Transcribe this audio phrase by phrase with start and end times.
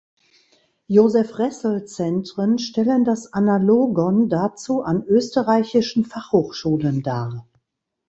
[0.87, 7.47] Josef Ressel Zentren stellen das Analogon dazu an österreichischen Fachhochschulen dar.